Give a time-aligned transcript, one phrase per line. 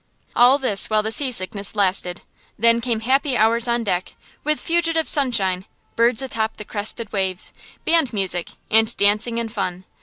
[0.35, 2.21] All this while the seasickness lasted.
[2.57, 7.53] Then came happy hours on deck, with fugitive sunshine, birds atop the crested waves,
[7.85, 9.85] band music and dancing and fun.